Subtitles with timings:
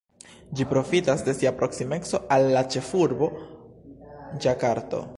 [0.59, 3.33] Ĝi profitas de sia proksimeco al la ĉefurbo,
[4.47, 5.09] Ĝakarto.